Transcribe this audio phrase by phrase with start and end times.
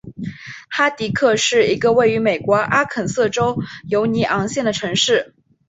[0.67, 5.35] 哈蒂格是一个位于美国阿肯色州犹尼昂县的城市。